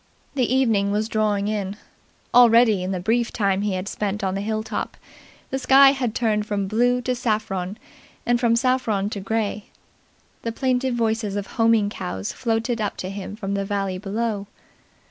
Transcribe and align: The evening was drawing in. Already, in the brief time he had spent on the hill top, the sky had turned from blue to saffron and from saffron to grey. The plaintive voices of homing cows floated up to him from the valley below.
The 0.33 0.51
evening 0.51 0.89
was 0.91 1.07
drawing 1.07 1.47
in. 1.47 1.77
Already, 2.33 2.81
in 2.81 2.89
the 2.91 2.99
brief 2.99 3.31
time 3.31 3.61
he 3.61 3.73
had 3.75 3.87
spent 3.87 4.23
on 4.23 4.33
the 4.33 4.41
hill 4.41 4.63
top, 4.63 4.97
the 5.51 5.59
sky 5.59 5.91
had 5.91 6.15
turned 6.15 6.47
from 6.47 6.65
blue 6.67 7.01
to 7.03 7.13
saffron 7.13 7.77
and 8.25 8.39
from 8.39 8.55
saffron 8.55 9.11
to 9.11 9.19
grey. 9.19 9.65
The 10.41 10.51
plaintive 10.53 10.95
voices 10.95 11.35
of 11.35 11.45
homing 11.45 11.91
cows 11.91 12.33
floated 12.33 12.81
up 12.81 12.97
to 12.97 13.11
him 13.11 13.35
from 13.35 13.53
the 13.53 13.63
valley 13.63 13.99
below. 13.99 14.47